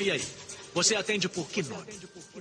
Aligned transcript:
E 0.00 0.10
aí? 0.10 0.22
Você 0.72 0.94
atende 0.94 1.28
por 1.28 1.46
que 1.48 1.62
nome? 1.62 1.92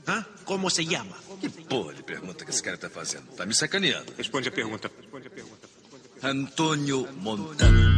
Hã? 0.07 0.25
Como 0.45 0.69
se 0.69 0.89
chama? 0.89 1.15
Que 1.41 1.49
porra 1.49 1.93
de 1.93 2.03
pergunta 2.03 2.45
que 2.45 2.51
esse 2.51 2.63
cara 2.63 2.77
tá 2.77 2.89
fazendo? 2.89 3.27
Tá 3.35 3.45
me 3.45 3.53
sacaneando. 3.53 4.13
Responde 4.17 4.47
a 4.47 4.51
pergunta. 4.51 4.89
Antônio 6.23 7.07
Montana. 7.17 7.89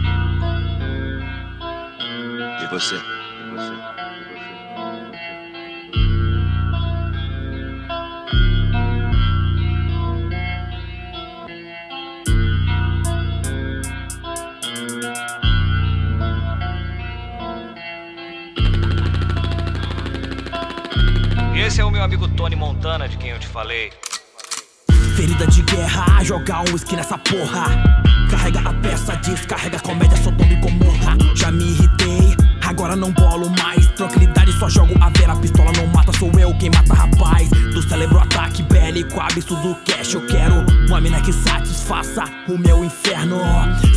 E 2.63 2.68
você? 2.73 2.95
E 2.95 3.52
você? 3.52 3.91
Esse 21.61 21.79
é 21.79 21.85
o 21.85 21.91
meu 21.91 22.01
amigo 22.01 22.27
Tony 22.27 22.55
Montana, 22.55 23.07
de 23.07 23.15
quem 23.17 23.29
eu 23.29 23.38
te 23.38 23.45
falei. 23.45 23.91
Ferida 25.15 25.45
de 25.45 25.61
guerra, 25.61 26.23
jogar 26.23 26.61
um 26.61 26.73
whisky 26.73 26.95
nessa 26.95 27.20
porra. 27.20 27.65
Carrega 28.31 28.61
a 28.61 28.73
peça, 28.73 29.15
descarrega 29.17 29.77
a 29.77 29.79
comédia, 29.79 30.17
Sodoma 30.17 30.51
e 30.51 30.55
Gomorra. 30.55 31.15
Já 31.35 31.51
me 31.51 31.63
irritei, 31.63 32.35
agora 32.65 32.95
não 32.95 33.11
bolo 33.11 33.47
mais. 33.51 33.85
Tranquilidade, 33.91 34.51
só 34.53 34.67
jogo 34.67 34.95
a 34.99 35.09
vera, 35.09 35.35
pistola 35.35 35.71
não 35.77 35.85
mata, 35.85 36.11
sou 36.17 36.31
eu 36.39 36.51
quem 36.57 36.71
mata 36.71 36.95
rapaz. 36.95 37.47
Do 37.49 37.87
cérebro 37.87 38.17
ataque 38.17 38.63
bélico, 38.63 39.20
absurdo 39.20 39.77
cash. 39.85 40.15
Eu 40.15 40.25
quero 40.25 40.65
uma 40.87 40.99
mina 40.99 41.21
que 41.21 41.31
satisfaça 41.31 42.23
o 42.49 42.57
meu 42.57 42.84
inferno. 42.84 43.37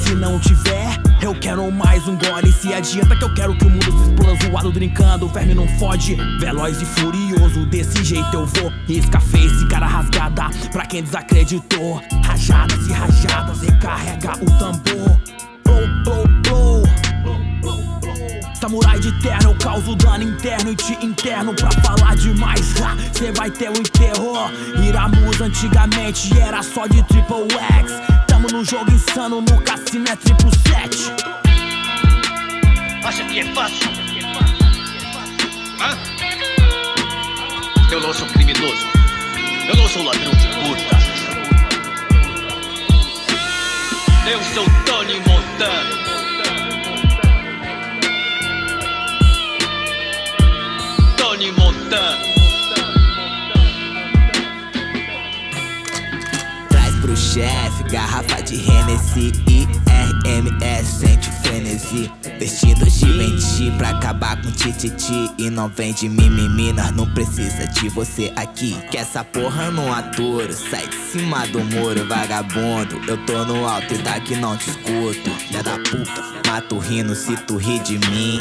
Se 0.02 0.14
não 0.14 0.38
tiver, 0.38 1.00
eu 1.24 1.34
quero 1.34 1.70
mais 1.72 2.06
um 2.06 2.16
gole. 2.18 2.52
Se 2.52 2.72
adianta 2.72 3.16
que 3.16 3.24
eu 3.24 3.34
quero 3.34 3.56
que 3.56 3.64
o 3.64 3.70
mundo 3.70 3.84
se 3.84 4.10
exploda 4.10 4.38
zoado, 4.44 4.72
brincando. 4.72 5.26
O 5.26 5.28
verme 5.28 5.54
não 5.54 5.66
fode, 5.78 6.16
veloz 6.38 6.80
e 6.82 6.84
furioso. 6.84 7.64
Desse 7.66 8.04
jeito 8.04 8.34
eu 8.34 8.46
vou. 8.46 8.70
Scarface, 9.02 9.66
cara 9.68 9.86
rasgada. 9.86 10.50
Pra 10.70 10.84
quem 10.84 11.02
desacreditou, 11.02 12.02
rajadas 12.24 12.86
e 12.86 12.92
rajadas. 12.92 13.62
Recarrega 13.62 14.32
o 14.42 14.58
tambor. 14.58 15.53
Samurai 18.64 18.98
de 18.98 19.12
terno, 19.20 19.50
eu 19.50 19.54
causo 19.56 19.94
dano 19.94 20.22
interno 20.22 20.70
e 20.70 20.74
te 20.74 20.94
interno 21.04 21.54
pra 21.54 21.70
falar 21.82 22.16
demais. 22.16 22.80
Ha, 22.80 22.96
cê 23.12 23.30
vai 23.30 23.50
ter 23.50 23.68
o 23.68 23.76
enterro. 23.76 24.50
Iramus 24.82 25.38
antigamente 25.38 26.32
era 26.40 26.62
só 26.62 26.86
de 26.86 27.02
triple 27.02 27.46
X. 27.82 27.92
Tamo 28.26 28.48
no 28.48 28.64
jogo 28.64 28.90
insano, 28.90 29.42
no 29.42 29.60
cassino 29.60 30.08
é 30.08 30.16
triple 30.16 30.50
set. 30.66 31.12
Acha 33.04 33.22
que 33.24 33.40
é 33.40 33.44
fácil? 33.52 33.86
Hã? 35.82 35.98
Eu 37.92 38.00
não 38.00 38.14
sou 38.14 38.26
criminoso. 38.28 38.86
Eu 39.68 39.76
não 39.76 39.88
sou 39.88 40.02
ladrão 40.04 40.32
de 40.32 40.46
puta. 40.48 40.96
Eu 44.26 44.42
sou 44.54 44.64
Tony 44.86 45.20
Montana. 45.20 46.03
Chefe 57.34 57.82
garrafa 57.90 58.42
de 58.42 58.54
Hennessy 58.54 59.32
e 59.50 59.66
RMS 59.90 60.86
sente 61.00 61.32
frenesi 61.42 62.08
menti 63.54 63.70
pra 63.76 63.90
acabar 63.90 64.40
com 64.40 64.50
tititi 64.50 65.30
E 65.38 65.48
não 65.50 65.68
vem 65.68 65.92
de 65.92 66.08
mimimi, 66.08 66.72
nós 66.72 66.90
não 66.92 67.06
precisa 67.06 67.66
de 67.68 67.88
você 67.88 68.32
aqui. 68.36 68.76
Que 68.90 68.98
essa 68.98 69.22
porra 69.22 69.70
não 69.70 69.92
aturo, 69.92 70.52
sai 70.52 70.86
de 70.88 70.96
cima 70.96 71.46
do 71.48 71.60
muro 71.60 72.06
Vagabundo, 72.08 73.00
eu 73.06 73.16
tô 73.24 73.44
no 73.44 73.66
alto 73.66 73.94
e 73.94 73.98
daqui 73.98 74.36
não 74.36 74.56
te 74.56 74.70
escuto. 74.70 75.30
Filha 75.38 75.62
da 75.62 75.78
puta, 75.78 76.22
mato 76.46 76.78
rindo 76.78 77.14
se 77.14 77.36
tu 77.36 77.56
ri 77.56 77.78
de 77.80 77.98
mim. 78.10 78.40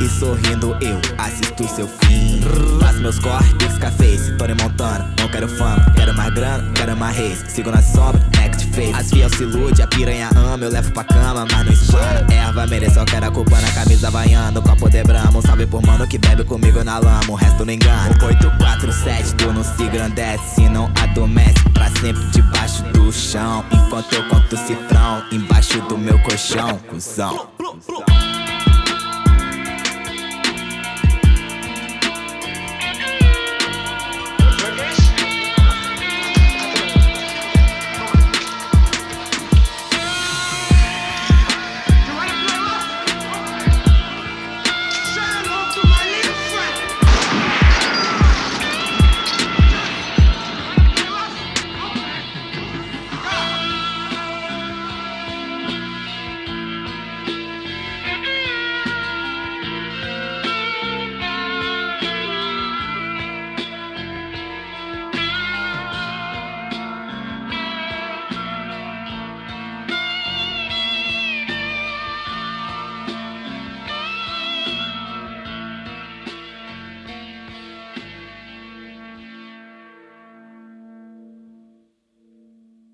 E 0.00 0.08
sorrindo 0.08 0.76
eu 0.80 1.00
assisto 1.18 1.68
seu 1.68 1.88
fim. 1.88 2.40
Faço 2.80 3.00
meus 3.00 3.18
cortes, 3.18 3.74
Scarface, 3.74 4.36
Tony 4.36 4.54
Montana 4.54 5.12
Não 5.18 5.28
quero 5.28 5.48
fama, 5.48 5.84
quero 5.94 6.14
mais 6.14 6.32
grana, 6.34 6.72
quero 6.74 6.96
mais 6.96 7.16
reis 7.16 7.44
Sigo 7.48 7.70
na 7.70 7.82
sombra, 7.82 8.20
next 8.36 8.66
face. 8.68 8.94
As 8.94 9.10
fiel 9.10 9.28
se 9.30 9.42
ilude, 9.42 9.82
a 9.82 9.86
piranha 9.86 10.30
ama 10.36 10.64
Eu 10.64 10.70
levo 10.70 10.92
pra 10.92 11.04
cama, 11.04 11.46
mas 11.50 11.64
não 11.64 11.72
explana 11.72 12.32
Erva 12.32 12.66
merece, 12.66 12.98
eu 12.98 13.04
quero 13.04 13.26
a 13.26 13.30
culpa 13.30 13.60
na 13.60 13.70
camisa 13.72 14.10
vaiando 14.28 14.62
Copo 14.62 14.88
de 14.88 15.02
bramo, 15.02 15.42
salve 15.42 15.66
por 15.66 15.84
mano 15.84 16.06
que 16.06 16.18
bebe 16.18 16.44
comigo 16.44 16.82
na 16.84 16.98
lama 16.98 17.20
O 17.28 17.34
resto 17.34 17.64
não 17.64 17.72
engana. 17.72 18.10
847, 18.22 19.34
tu 19.34 19.52
não 19.52 19.64
se 19.64 19.82
engrandece 19.82 20.54
Se 20.54 20.68
não 20.68 20.90
adormece, 21.02 21.62
pra 21.72 21.88
sempre 22.00 22.24
debaixo 22.30 22.82
do 22.92 23.12
chão 23.12 23.64
Enquanto 23.70 24.12
eu 24.12 24.28
conto 24.28 24.56
cifrão 24.56 25.24
Embaixo 25.32 25.80
do 25.82 25.96
meu 25.96 26.18
colchão, 26.20 26.78
cuzão 26.88 27.48